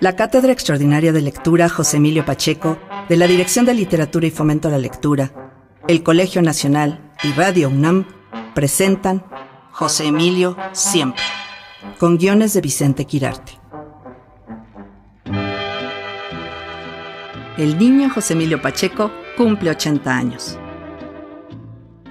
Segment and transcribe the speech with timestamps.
[0.00, 4.68] La Cátedra Extraordinaria de Lectura José Emilio Pacheco, de la Dirección de Literatura y Fomento
[4.68, 5.32] a la Lectura,
[5.88, 8.06] el Colegio Nacional y Radio UNAM
[8.54, 9.24] presentan
[9.70, 11.22] José Emilio Siempre,
[11.98, 13.52] con guiones de Vicente Quirarte.
[17.56, 20.58] El niño José Emilio Pacheco cumple 80 años.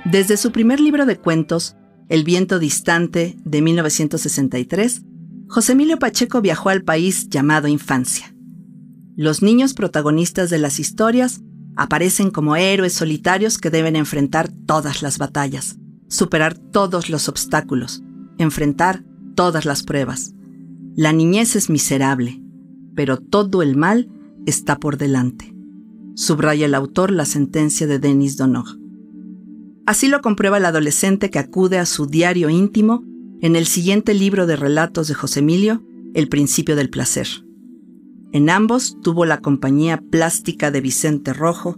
[0.05, 1.75] Desde su primer libro de cuentos,
[2.09, 5.03] El viento distante, de 1963,
[5.53, 8.33] José Emilio Pacheco viajó al país llamado Infancia.
[9.15, 11.43] Los niños protagonistas de las historias
[11.75, 18.01] aparecen como héroes solitarios que deben enfrentar todas las batallas, superar todos los obstáculos,
[18.39, 19.03] enfrentar
[19.35, 20.33] todas las pruebas.
[20.95, 22.41] La niñez es miserable,
[22.95, 24.09] pero todo el mal
[24.47, 25.53] está por delante.
[26.15, 28.79] Subraya el autor la sentencia de Denis Donog.
[29.85, 33.05] Así lo comprueba el adolescente que acude a su diario íntimo
[33.43, 37.27] en el siguiente libro de relatos de José Emilio, El principio del placer.
[38.31, 41.75] En ambos tuvo la compañía plástica de Vicente Rojo,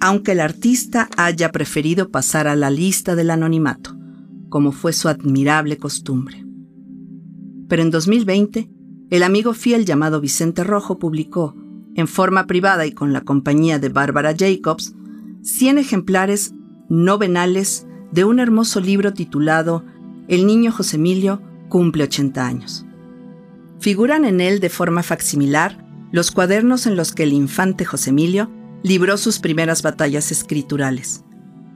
[0.00, 3.96] aunque el artista haya preferido pasar a la lista del anonimato,
[4.48, 6.44] como fue su admirable costumbre.
[7.68, 8.68] Pero en 2020,
[9.08, 11.54] el amigo fiel llamado Vicente Rojo publicó,
[11.94, 14.96] en forma privada y con la compañía de Bárbara Jacobs,
[15.42, 16.52] 100 ejemplares
[16.88, 19.84] novenales de un hermoso libro titulado
[20.28, 22.84] el niño José Emilio cumple 80 años.
[23.78, 28.50] Figuran en él de forma facsimilar los cuadernos en los que el infante José Emilio
[28.82, 31.24] libró sus primeras batallas escriturales.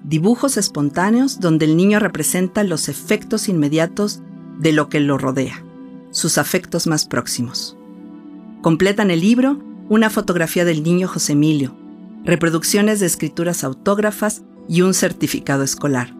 [0.05, 4.23] Dibujos espontáneos donde el niño representa los efectos inmediatos
[4.59, 5.65] de lo que lo rodea,
[6.11, 7.77] sus afectos más próximos.
[8.63, 11.77] Completan el libro una fotografía del niño José Emilio,
[12.25, 16.20] reproducciones de escrituras autógrafas y un certificado escolar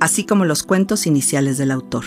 [0.00, 2.04] así como los cuentos iniciales del autor.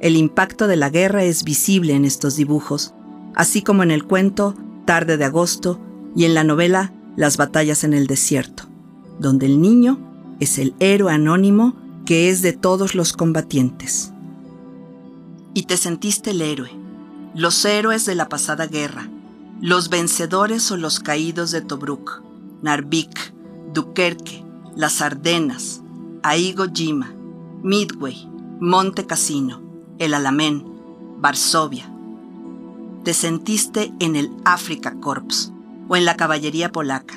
[0.00, 2.94] El impacto de la guerra es visible en estos dibujos,
[3.34, 4.54] así como en el cuento
[4.84, 5.80] Tarde de Agosto
[6.14, 8.64] y en la novela Las batallas en el desierto,
[9.18, 9.98] donde el niño
[10.38, 11.74] es el héroe anónimo
[12.06, 14.12] que es de todos los combatientes.
[15.52, 16.70] Y te sentiste el héroe,
[17.34, 19.10] los héroes de la pasada guerra,
[19.60, 22.22] los vencedores o los caídos de Tobruk,
[22.62, 23.34] Narvik,
[23.74, 24.44] Dunkerque,
[24.76, 25.82] las Ardenas,
[26.22, 27.14] Aigo Jima,
[27.62, 28.28] Midway,
[28.60, 29.62] Monte Cassino,
[29.98, 30.64] El Alamén,
[31.18, 31.90] Varsovia.
[33.04, 35.52] Te sentiste en el Africa Corps
[35.88, 37.14] o en la caballería polaca,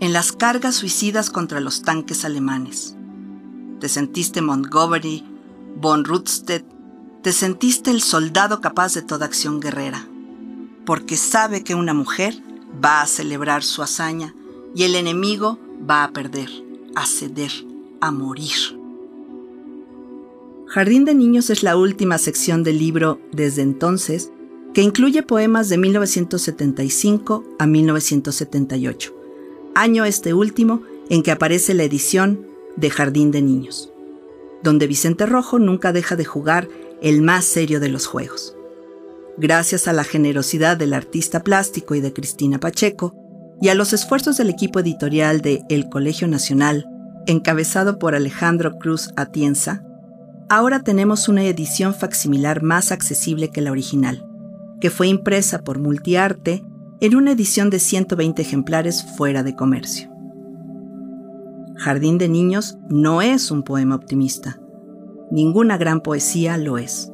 [0.00, 2.96] en las cargas suicidas contra los tanques alemanes.
[3.80, 5.24] Te sentiste Montgomery,
[5.76, 6.66] von Rundstedt,
[7.22, 10.08] te sentiste el soldado capaz de toda acción guerrera,
[10.84, 12.34] porque sabe que una mujer
[12.84, 14.34] va a celebrar su hazaña
[14.74, 16.50] y el enemigo va a perder,
[16.96, 17.71] a ceder
[18.02, 18.50] a morir.
[20.66, 24.30] Jardín de Niños es la última sección del libro Desde entonces,
[24.74, 29.14] que incluye poemas de 1975 a 1978,
[29.74, 32.46] año este último en que aparece la edición
[32.76, 33.92] de Jardín de Niños,
[34.62, 36.68] donde Vicente Rojo nunca deja de jugar
[37.02, 38.56] el más serio de los juegos.
[39.36, 43.14] Gracias a la generosidad del artista plástico y de Cristina Pacheco,
[43.60, 46.88] y a los esfuerzos del equipo editorial de El Colegio Nacional,
[47.26, 49.84] encabezado por Alejandro Cruz Atienza,
[50.48, 54.26] ahora tenemos una edición facsimilar más accesible que la original,
[54.80, 56.64] que fue impresa por Multiarte
[57.00, 60.10] en una edición de 120 ejemplares fuera de comercio.
[61.76, 64.60] Jardín de Niños no es un poema optimista.
[65.30, 67.10] Ninguna gran poesía lo es.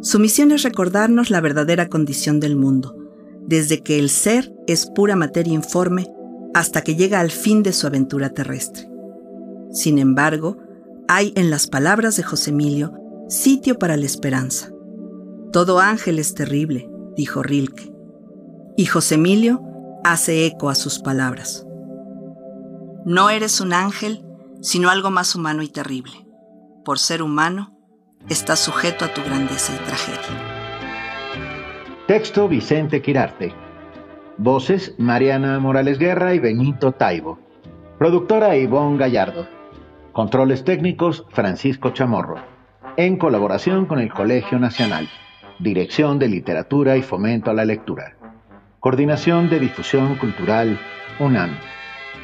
[0.00, 2.96] Su misión es recordarnos la verdadera condición del mundo,
[3.46, 6.06] desde que el ser es pura materia informe
[6.54, 8.88] hasta que llega al fin de su aventura terrestre.
[9.70, 10.56] Sin embargo,
[11.08, 12.92] hay en las palabras de José Emilio
[13.28, 14.70] sitio para la esperanza.
[15.52, 17.92] Todo ángel es terrible, dijo Rilke.
[18.76, 19.62] Y José Emilio
[20.04, 21.66] hace eco a sus palabras.
[23.04, 24.24] No eres un ángel,
[24.60, 26.26] sino algo más humano y terrible.
[26.84, 27.76] Por ser humano,
[28.28, 30.56] estás sujeto a tu grandeza y tragedia.
[32.06, 33.52] Texto Vicente Quirarte.
[34.38, 37.38] Voces Mariana Morales Guerra y Benito Taibo.
[37.98, 39.55] Productora Ivonne Gallardo.
[40.16, 42.36] Controles técnicos Francisco Chamorro.
[42.96, 45.10] En colaboración con el Colegio Nacional.
[45.58, 48.16] Dirección de Literatura y Fomento a la Lectura.
[48.80, 50.80] Coordinación de Difusión Cultural
[51.20, 51.58] UNAM.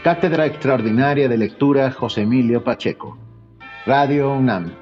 [0.02, 3.18] Cátedra Extraordinaria de Lectura José Emilio Pacheco.
[3.84, 4.72] Radio UNAM.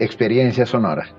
[0.00, 1.17] Experiencia Sonora.